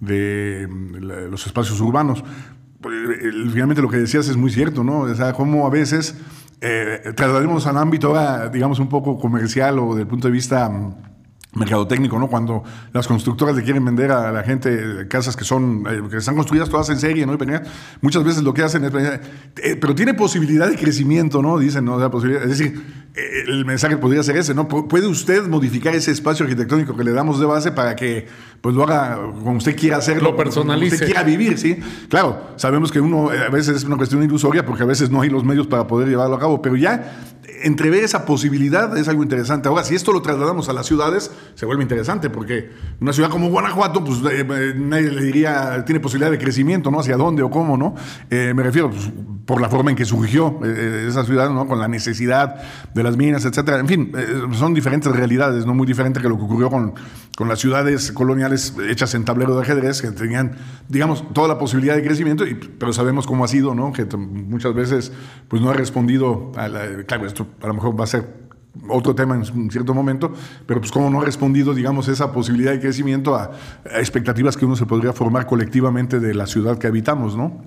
[0.00, 2.22] los espacios urbanos.
[2.84, 2.94] Pues,
[3.50, 5.00] finalmente lo que decías es muy cierto, ¿no?
[5.00, 6.18] O sea, cómo a veces
[6.60, 8.14] eh, al ámbito,
[8.52, 10.70] digamos, un poco comercial o del punto de vista
[11.54, 12.28] mercadotécnico, ¿no?
[12.28, 16.34] Cuando las constructoras le quieren vender a la gente casas que son, eh, que están
[16.34, 17.38] construidas todas en serie, ¿no?
[18.00, 21.58] muchas veces lo que hacen es, eh, pero tiene posibilidad de crecimiento, ¿no?
[21.58, 22.10] Dicen, ¿no?
[22.10, 22.82] posibilidad, es decir,
[23.14, 24.68] eh, el mensaje podría ser ese, ¿no?
[24.68, 28.26] ¿Puede usted modificar ese espacio arquitectónico que le damos de base para que,
[28.64, 30.30] pues, lo haga como usted quiera hacerlo?
[30.30, 30.86] Lo personalice.
[30.86, 31.78] Como usted quiera vivir, ¿sí?
[32.08, 35.28] Claro, sabemos que uno a veces es una cuestión ilusoria porque a veces no hay
[35.28, 39.68] los medios para poder llevarlo a cabo, pero ya entrever esa posibilidad es algo interesante.
[39.68, 43.48] Ahora, si esto lo trasladamos a las ciudades, se vuelve interesante, porque una ciudad como
[43.48, 47.00] Guanajuato, pues eh, eh, nadie le diría, tiene posibilidad de crecimiento, ¿no?
[47.00, 47.94] Hacia dónde o cómo, ¿no?
[48.30, 49.10] Eh, me refiero pues,
[49.46, 51.66] por la forma en que surgió esa ciudad, ¿no?
[51.66, 52.56] Con la necesidad
[52.94, 53.78] de las minas, etcétera.
[53.78, 54.12] En fin,
[54.52, 55.74] son diferentes realidades, ¿no?
[55.74, 56.94] Muy diferente que lo que ocurrió con,
[57.36, 58.53] con las ciudades coloniales
[58.88, 60.56] hechas en tablero de ajedrez, que tenían,
[60.88, 63.92] digamos, toda la posibilidad de crecimiento, y, pero sabemos cómo ha sido, ¿no?
[63.92, 65.12] Que muchas veces,
[65.48, 66.52] pues no ha respondido
[67.06, 68.44] claro, esto a lo mejor va a ser
[68.88, 70.32] otro tema en un cierto momento,
[70.66, 73.52] pero pues cómo no ha respondido, digamos, esa posibilidad de crecimiento a,
[73.96, 77.62] expectativas que uno se podría formar colectivamente de la ciudad que habitamos, ¿no?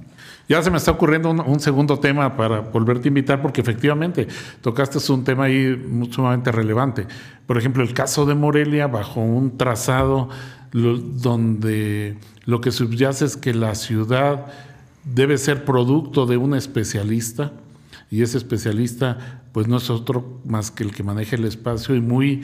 [0.49, 4.27] Ya se me está ocurriendo un, segundo tema para volverte a invitar, porque efectivamente
[4.61, 7.05] tocaste un tema ahí sumamente relevante.
[7.45, 10.29] Por ejemplo, el caso de Morelia, bajo un trazado
[10.81, 14.47] donde lo que subyace es que la ciudad
[15.03, 17.53] debe ser producto de un especialista,
[18.09, 22.01] y ese especialista pues no es otro más que el que maneja el espacio y
[22.01, 22.41] muy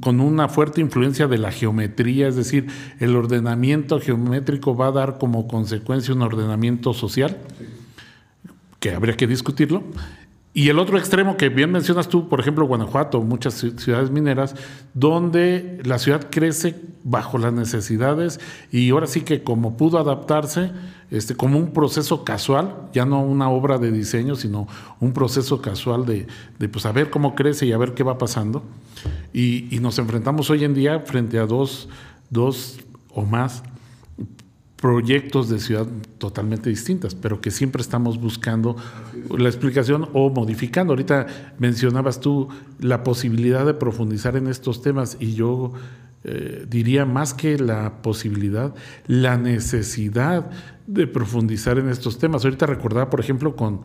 [0.00, 2.68] con una fuerte influencia de la geometría, es decir,
[3.00, 7.36] el ordenamiento geométrico va a dar como consecuencia un ordenamiento social,
[8.80, 9.82] que habría que discutirlo,
[10.58, 14.56] y el otro extremo que bien mencionas tú, por ejemplo, Guanajuato, muchas ciudades mineras,
[14.92, 18.40] donde la ciudad crece bajo las necesidades
[18.72, 20.72] y ahora sí que como pudo adaptarse,
[21.12, 24.66] este, como un proceso casual, ya no una obra de diseño, sino
[24.98, 26.26] un proceso casual de,
[26.58, 28.64] de pues, a ver cómo crece y a ver qué va pasando.
[29.32, 31.88] Y, y nos enfrentamos hoy en día frente a dos,
[32.30, 32.80] dos
[33.14, 33.62] o más
[34.80, 35.86] proyectos de ciudad
[36.18, 38.76] totalmente distintas, pero que siempre estamos buscando
[39.36, 40.92] la explicación o modificando.
[40.92, 41.26] Ahorita
[41.58, 45.72] mencionabas tú la posibilidad de profundizar en estos temas y yo
[46.22, 48.72] eh, diría más que la posibilidad,
[49.08, 50.48] la necesidad
[50.86, 52.44] de profundizar en estos temas.
[52.44, 53.80] Ahorita recordaba, por ejemplo, con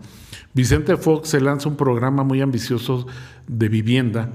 [0.54, 3.08] Vicente Fox se lanza un programa muy ambicioso
[3.48, 4.30] de vivienda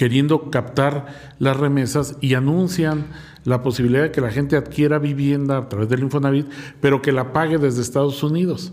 [0.00, 3.04] queriendo captar las remesas y anuncian
[3.44, 6.46] la posibilidad de que la gente adquiera vivienda a través del Infonavit,
[6.80, 8.72] pero que la pague desde Estados Unidos.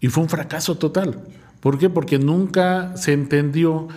[0.00, 1.22] Y fue un fracaso total.
[1.60, 1.90] ¿Por qué?
[1.90, 3.88] Porque nunca se entendió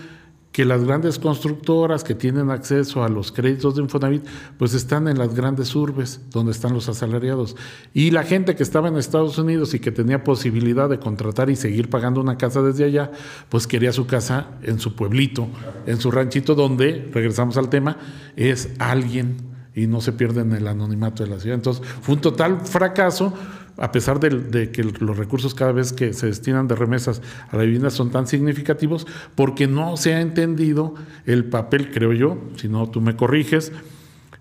[0.52, 4.26] que las grandes constructoras que tienen acceso a los créditos de Infonavit,
[4.58, 7.56] pues están en las grandes urbes donde están los asalariados.
[7.94, 11.56] Y la gente que estaba en Estados Unidos y que tenía posibilidad de contratar y
[11.56, 13.12] seguir pagando una casa desde allá,
[13.50, 15.48] pues quería su casa en su pueblito,
[15.86, 17.98] en su ranchito, donde, regresamos al tema,
[18.36, 21.56] es alguien y no se pierden el anonimato de la ciudad.
[21.56, 23.34] Entonces, fue un total fracaso,
[23.78, 27.64] a pesar de, que los recursos cada vez que se destinan de remesas a la
[27.64, 32.90] vivienda son tan significativos, porque no se ha entendido el papel, creo yo, si no
[32.90, 33.72] tú me corriges,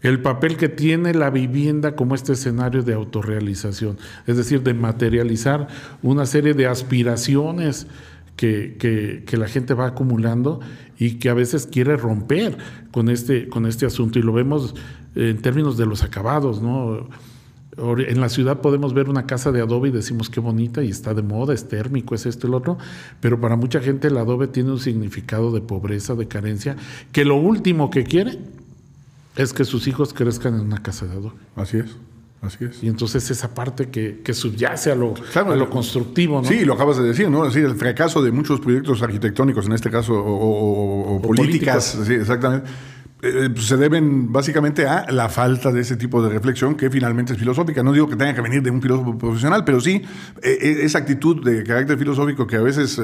[0.01, 5.69] el papel que tiene la vivienda como este escenario de autorrealización, es decir, de materializar
[6.03, 7.89] una serie de aspiraciones
[8.37, 8.77] que,
[9.27, 10.61] que, la gente va acumulando
[10.97, 12.57] y que a veces quiere romper
[12.93, 14.21] con este, con este asunto.
[14.21, 14.77] Y lo vemos
[15.19, 17.09] en términos de los acabados, ¿no?
[17.77, 21.15] En la ciudad podemos ver una casa de adobe y decimos qué bonita y está
[21.15, 22.79] de moda, es térmico, es esto y lo otro,
[23.21, 26.77] pero para mucha gente el adobe tiene un significado de pobreza, de carencia,
[27.13, 28.39] que lo último que quiere
[29.37, 31.37] es que sus hijos crezcan en una casa de adobe.
[31.55, 31.97] Así es.
[32.41, 32.83] Así es.
[32.85, 36.49] Y entonces esa parte que, que subyace a lo, a lo constructivo, ¿no?
[36.49, 37.45] Sí, lo acabas de decir, ¿no?
[37.45, 42.69] Es decir, el fracaso de muchos proyectos arquitectónicos, en este caso, o, políticas, sí, exactamente
[43.21, 47.33] eh, pues, se deben básicamente a la falta de ese tipo de reflexión que finalmente
[47.33, 47.83] es filosófica.
[47.83, 50.03] No digo que tenga que venir de un filósofo profesional, pero sí
[50.43, 53.01] eh, eh, esa actitud de carácter filosófico que a veces,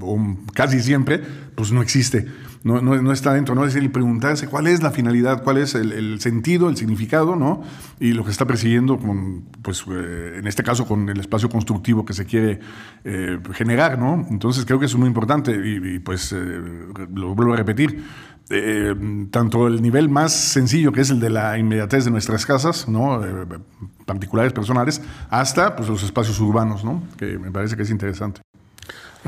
[0.00, 1.20] o casi siempre,
[1.54, 2.26] pues no existe,
[2.62, 3.54] no, no, está dentro.
[3.54, 3.64] ¿no?
[3.64, 7.62] Es decir, preguntarse cuál es la finalidad, cuál es el, sentido, el significado, ¿no?
[8.00, 12.14] Y lo que está persiguiendo, con, pues en este caso con el espacio constructivo que
[12.14, 12.60] se quiere
[13.52, 14.26] generar, ¿no?
[14.30, 16.34] Entonces creo que es muy importante y, pues
[17.14, 18.02] lo vuelvo a repetir
[18.50, 18.94] eh,
[19.30, 23.22] tanto el nivel más sencillo, que es el de la inmediatez de nuestras casas, ¿no?
[23.22, 23.46] Eh,
[24.06, 27.02] particulares, personales, hasta pues, los espacios urbanos, ¿no?
[27.18, 28.40] que me parece que es interesante.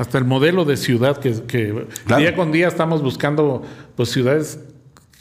[0.01, 1.85] Hasta el modelo de ciudad que,
[2.17, 3.61] día con día estamos buscando
[3.95, 4.57] pues, ciudades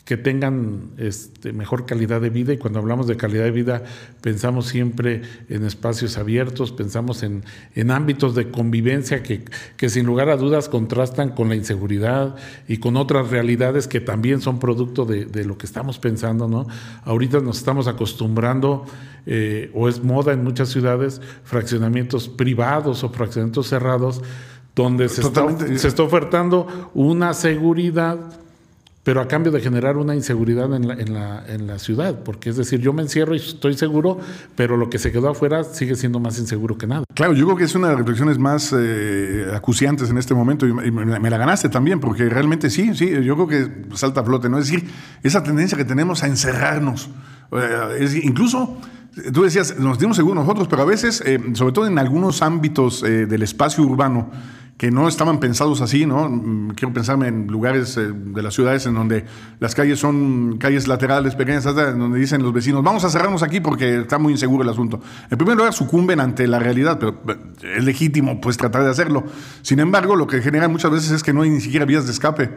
[0.07, 3.85] que tengan este, mejor calidad de vida y cuando hablamos de calidad de vida
[4.23, 9.45] pensamos siempre en espacios abiertos, pensamos en, en ámbitos de convivencia que,
[9.77, 14.41] que, sin lugar a dudas contrastan con la inseguridad y con otras realidades que también
[14.41, 16.49] son producto de, de lo que estamos pensando.
[16.49, 16.67] ¿no?
[17.05, 18.87] Ahorita nos estamos acostumbrando,
[19.27, 24.23] eh, o es moda en muchas ciudades, fraccionamientos privados o fraccionamientos cerrados
[24.75, 28.19] donde se está, se está ofertando una seguridad
[29.03, 32.51] pero a cambio de generar una inseguridad en la, en, la, en la, ciudad, porque
[32.51, 34.19] es decir, yo me encierro y estoy seguro,
[34.57, 37.05] pero lo que se quedó afuera sigue siendo más inseguro que nada.
[37.15, 40.67] Claro, yo creo que es una de las reflexiones más eh, acuciantes en este momento
[40.67, 44.51] y, me, la ganaste también, porque realmente sí, sí, yo creo que salta a flote,
[44.51, 44.59] ¿no?
[44.59, 44.89] Es decir,
[45.23, 47.09] esa tendencia que tenemos a encerrarnos,
[47.53, 48.77] eh, es, incluso...
[49.33, 53.03] Tú decías, nos dimos seguro nosotros, pero a veces, eh, sobre todo en algunos ámbitos
[53.03, 54.31] del espacio urbano,
[54.81, 56.27] que no estaban pensados así, ¿no?
[56.31, 59.27] Mm, quiero pensarme en lugares eh, de las ciudades en donde
[59.59, 64.01] las calles son calles laterales pequeñas, donde dicen los vecinos, vamos a cerrarnos aquí porque
[64.01, 64.99] está muy inseguro el asunto.
[65.31, 69.25] En primer lugar, sucumben ante la realidad, pero eh, es legítimo pues tratar de hacerlo.
[69.61, 72.13] Sin embargo, lo que genera muchas veces es que no hay ni siquiera vías de
[72.13, 72.49] escape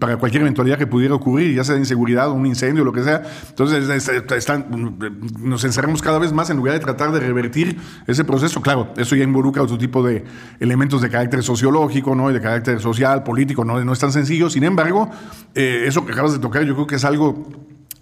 [0.00, 3.22] para cualquier eventualidad que pudiera ocurrir, ya sea de inseguridad, un incendio, lo que sea.
[3.48, 4.98] Entonces, están,
[5.38, 7.78] nos encerramos cada vez más en lugar de tratar de revertir
[8.08, 8.60] ese proceso.
[8.60, 10.24] Claro, eso ya involucra otro tipo de
[10.58, 12.30] elementos de carácter social sociológico, ¿no?
[12.30, 14.48] Y de carácter social, político, no, no es tan sencillo.
[14.48, 15.10] Sin embargo,
[15.54, 17.44] eh, eso que acabas de tocar, yo creo que es algo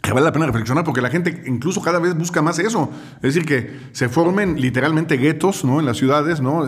[0.02, 2.90] que vale la pena reflexionar porque la gente incluso cada vez busca más eso.
[3.16, 5.80] Es decir, que se formen literalmente guetos ¿no?
[5.80, 6.66] en las ciudades, ¿no?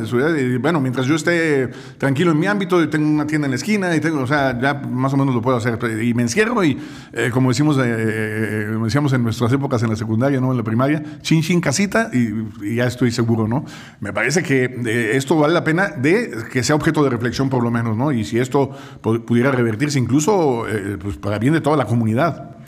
[0.60, 3.94] Bueno, mientras yo esté tranquilo en mi ámbito, y tengo una tienda en la esquina,
[3.94, 5.78] y tengo, o sea, ya más o menos lo puedo hacer.
[6.02, 6.78] Y me encierro y,
[7.12, 10.50] eh, como decimos, eh, eh, decíamos en nuestras épocas en la secundaria, ¿no?
[10.50, 13.64] En la primaria, chin, chin, casita, y, ya estoy seguro, ¿no?
[14.00, 17.70] Me parece que esto vale la pena de que sea objeto de reflexión por lo
[17.70, 18.12] menos, ¿no?
[18.12, 20.64] Y si esto pudiera revertirse incluso
[21.00, 22.59] pues, para bien de toda la comunidad.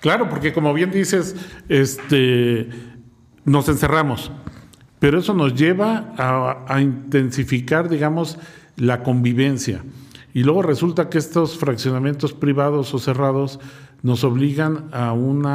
[0.00, 1.36] Claro, porque como bien dices,
[1.68, 2.68] este,
[3.44, 4.32] nos encerramos,
[4.98, 6.14] pero eso nos lleva
[6.66, 8.38] a, intensificar, digamos,
[8.76, 9.82] la convivencia.
[10.32, 13.60] Y luego resulta que estos fraccionamientos privados o cerrados
[14.02, 15.46] nos obligan a un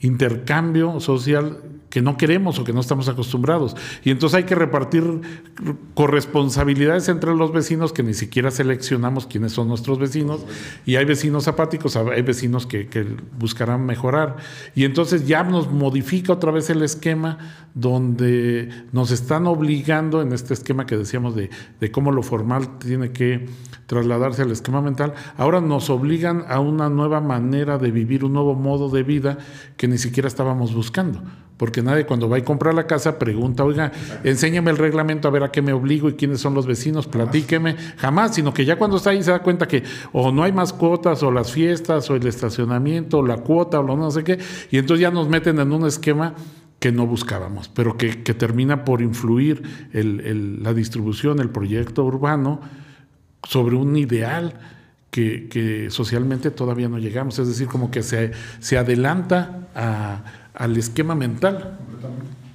[0.00, 1.58] intercambio social
[1.92, 3.76] que no queremos o que no estamos acostumbrados.
[4.02, 5.04] Y entonces hay que repartir
[5.92, 10.40] corresponsabilidades entre los vecinos que ni siquiera seleccionamos quiénes son nuestros vecinos.
[10.86, 12.88] Y hay vecinos apáticos, hay vecinos que,
[13.38, 14.36] buscarán mejorar.
[14.74, 17.36] Y entonces ya nos modifica otra vez el esquema
[17.74, 23.12] donde nos están obligando en este esquema que decíamos de, de cómo lo formal tiene
[23.12, 23.44] que
[23.86, 28.54] trasladarse al esquema mental, ahora nos obligan a una nueva manera de vivir, un nuevo
[28.54, 29.36] modo de vida
[29.76, 31.22] que ni siquiera estábamos buscando
[31.62, 33.92] porque nadie cuando va a comprar la casa pregunta, oiga,
[34.24, 37.76] enséñame el reglamento a ver a qué me obligo y quiénes son los vecinos, platíqueme,
[37.98, 40.72] jamás, sino que ya cuando está ahí se da cuenta que o no hay más
[40.72, 44.40] cuotas, o las fiestas, o el estacionamiento, o la cuota, o lo no sé qué,
[44.72, 46.34] y entonces ya nos meten en un esquema
[46.80, 52.60] que no buscábamos, pero que, termina por influir la distribución, el proyecto urbano
[53.48, 54.58] sobre un ideal
[55.12, 60.76] que, que, socialmente todavía no llegamos, es decir, como que se, se adelanta a al
[60.76, 61.78] esquema mental.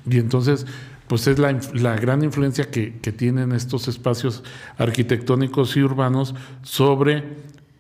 [0.10, 0.65] Y entonces,
[1.07, 4.43] pues es la, gran influencia que, tienen estos espacios
[4.77, 7.23] arquitectónicos y urbanos sobre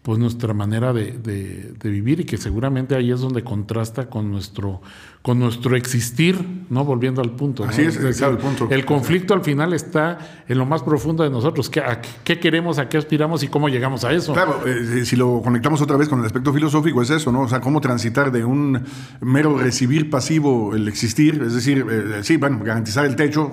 [0.07, 4.81] pues nuestra manera de, vivir y que seguramente ahí es donde contrasta con nuestro
[5.21, 6.37] con nuestro existir,
[6.69, 6.85] ¿no?
[6.85, 7.65] Volviendo al punto.
[7.65, 8.69] Así es, el punto.
[8.71, 10.17] El conflicto al final está
[10.47, 11.69] en lo más profundo de nosotros.
[11.69, 11.83] ¿Qué,
[12.23, 14.31] qué queremos, a qué aspiramos y cómo llegamos a eso?
[14.31, 17.41] Claro, eh, si lo conectamos otra vez con el aspecto filosófico, es eso, ¿no?
[17.41, 18.81] O sea, cómo transitar de un
[19.19, 23.51] mero recibir pasivo el existir, es decir, eh, sí, bueno, garantizar el techo,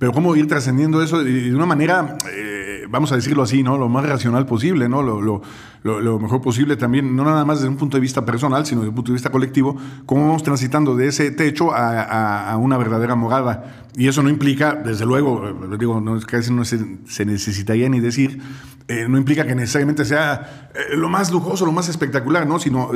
[0.00, 3.78] pero cómo ir trascendiendo eso de, una manera, eh, vamos a decirlo así, ¿no?
[3.78, 5.02] Lo más racional posible, ¿no?
[5.02, 5.40] Lo, lo,
[5.82, 8.90] lo, mejor posible también, no nada más desde un punto de vista personal, sino desde
[8.90, 9.76] un punto de vista colectivo,
[10.06, 13.86] cómo vamos transitando de ese techo a, una verdadera morada.
[13.96, 18.00] Y eso no implica, desde luego, eh, digo, no, casi no se, se necesitaría ni
[18.00, 18.40] decir,
[18.88, 22.58] eh, no implica que necesariamente sea eh, lo más lujoso, lo más espectacular, ¿no?
[22.58, 22.90] sino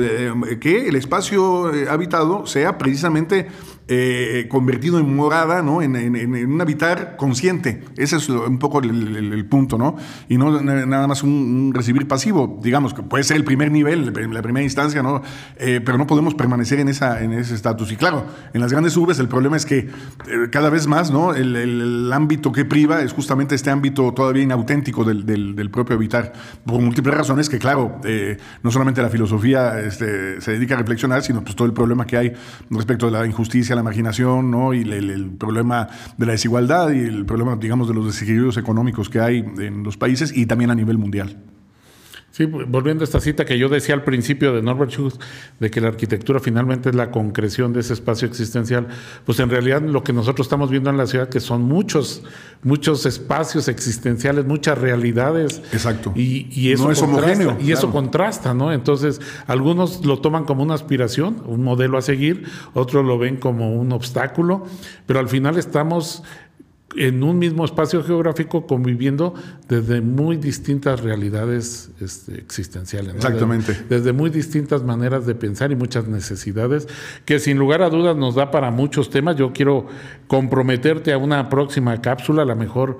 [0.59, 3.47] que el espacio habitado sea precisamente
[3.87, 5.79] eh, convertido en morada, ¿no?
[5.79, 7.83] En, un habitar consciente.
[7.97, 9.95] Ese es un poco el, punto, ¿no?
[10.27, 14.41] Y no nada más un, recibir pasivo, digamos, que puede ser el primer nivel, la
[14.41, 15.21] primera instancia, ¿no?
[15.57, 17.91] Eh, pero no podemos permanecer en, esa, en ese estatus.
[17.91, 19.87] Y claro, en las grandes urbes el problema es que eh,
[20.51, 21.35] cada vez más, ¿no?
[21.35, 26.33] El, ámbito que priva es justamente este ámbito todavía inauténtico del, propio habitar,
[26.65, 27.99] por múltiples razones que, claro,
[28.63, 32.17] no solamente la filosofía este, se dedica a reflexionar, sino pues todo el problema que
[32.17, 32.33] hay
[32.69, 34.73] respecto de la injusticia, la marginación, ¿no?
[34.73, 39.19] Y el, problema de la desigualdad y el problema, digamos, de los desequilibrios económicos que
[39.19, 41.37] hay en los países y también a nivel mundial.
[42.35, 45.17] Sí, volviendo a esta cita que yo decía al principio de Norbert Schultz,
[45.61, 48.89] de que la arquitectura finalmente es la concreción de ese espacio existencial,
[49.25, 52.23] pues en realidad lo que nosotros estamos viendo en la ciudad, que son muchos,
[52.61, 55.61] muchos espacios existenciales, muchas realidades.
[55.71, 56.11] Exacto.
[56.13, 58.73] Y, eso, contrasta, y eso contrasta, ¿no?
[58.73, 63.73] Entonces, algunos lo toman como una aspiración, un modelo a seguir, otros lo ven como
[63.75, 64.65] un obstáculo,
[65.05, 66.21] pero al final estamos
[66.95, 69.33] en un mismo espacio geográfico conviviendo
[69.67, 73.15] desde muy distintas realidades este, existenciales.
[73.15, 73.77] Exactamente.
[73.89, 76.87] Desde, muy distintas maneras de pensar y muchas necesidades
[77.25, 79.35] que sin lugar a dudas nos da para muchos temas.
[79.35, 79.87] Yo quiero
[80.27, 82.97] comprometerte a una próxima cápsula, a lo mejor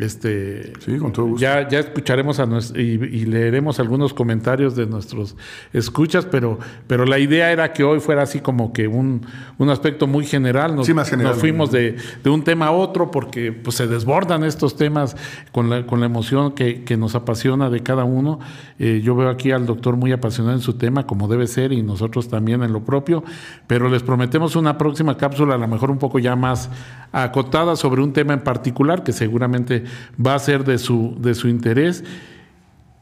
[0.00, 1.40] este, sí, con todo gusto.
[1.40, 5.36] Ya, ya escucharemos a y, leeremos algunos comentarios de nuestros
[5.72, 9.26] escuchas, pero, pero la idea era que hoy fuera así como que un,
[9.58, 10.76] un aspecto muy general.
[10.76, 11.32] Nos, sí, más general.
[11.32, 15.16] nos fuimos de, de, un tema a otro porque pues, se desbordan estos temas
[15.52, 18.40] con la, con la emoción que, que nos apasiona de cada uno.
[18.78, 21.82] Eh, yo veo aquí al doctor muy apasionado en su tema, como debe ser, y
[21.82, 23.24] nosotros también en lo propio,
[23.66, 26.70] pero les prometemos una próxima cápsula, a lo mejor un poco ya más
[27.14, 29.84] acotada sobre un tema en particular que seguramente
[30.24, 32.04] va a ser de su, de su interés.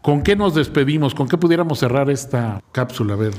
[0.02, 1.14] ¿Con qué nos despedimos?
[1.14, 3.14] ¿Con qué pudiéramos cerrar esta cápsula?
[3.14, 3.32] A ver.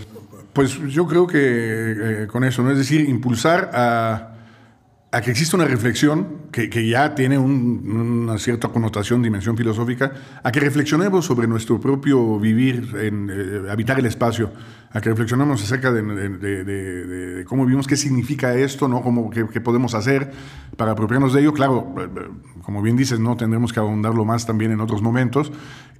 [0.53, 2.71] Pues yo creo que eh, con eso, ¿no?
[2.71, 4.32] Es decir, impulsar a,
[5.13, 10.11] a que exista una reflexión que, que ya tiene una cierta connotación, dimensión filosófica,
[10.41, 14.51] a que reflexionemos sobre nuestro propio vivir, en eh, habitar el espacio,
[14.91, 19.03] a que reflexionemos acerca de, cómo vivimos, qué significa esto, ¿no?
[19.03, 20.31] Cómo, qué, podemos hacer
[20.77, 21.53] para apropiarnos de ello.
[21.53, 21.93] Claro,
[22.63, 25.51] como bien dices, no tendremos que ahondarlo más también en otros momentos.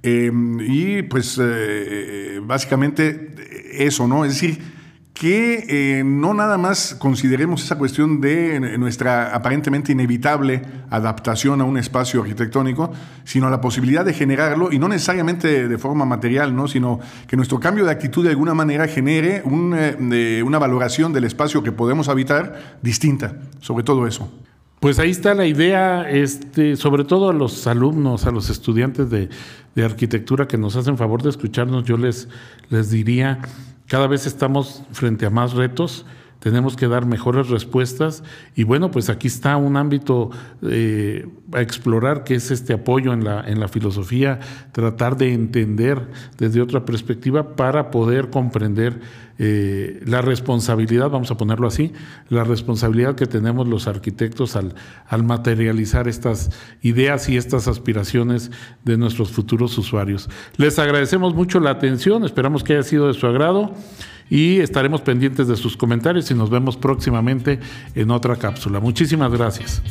[0.02, 0.32] Eh,
[0.66, 3.32] y pues eh, básicamente
[3.74, 4.24] eso, ¿no?
[4.24, 4.73] Es decir,
[5.14, 10.60] que eh, no nada más consideremos esa cuestión de nuestra aparentemente inevitable
[10.90, 12.92] adaptación a un espacio arquitectónico,
[13.22, 16.66] sino la posibilidad de generarlo, y no necesariamente de forma material, ¿no?
[16.66, 16.98] sino
[17.28, 22.08] que nuestro cambio de actitud de alguna manera genere una valoración del espacio que podemos
[22.08, 24.28] habitar distinta, sobre todo eso.
[24.80, 29.30] Pues ahí está la idea, este, sobre todo a los alumnos, a los estudiantes de,
[29.76, 32.28] de arquitectura que nos hacen favor de escucharnos, yo les,
[32.68, 33.38] les diría
[33.86, 36.06] cada vez estamos frente a más retos,
[36.44, 38.22] tenemos que dar mejores respuestas
[38.54, 40.28] y bueno, pues aquí está un ámbito
[40.60, 44.40] eh, a explorar que es este apoyo en la, en la filosofía,
[44.72, 49.00] tratar de entender desde otra perspectiva para poder comprender
[49.38, 51.94] eh, la responsabilidad, vamos a ponerlo así,
[52.28, 54.74] la responsabilidad que tenemos los arquitectos al,
[55.08, 56.50] al materializar estas
[56.82, 58.50] ideas y estas aspiraciones
[58.84, 60.28] de nuestros futuros usuarios.
[60.58, 63.72] Les agradecemos mucho la atención, esperamos que haya sido de su agrado
[64.30, 67.60] y estaremos pendientes de sus comentarios y nos vemos próximamente
[67.94, 68.80] en otra cápsula.
[68.80, 69.82] Muchísimas gracias.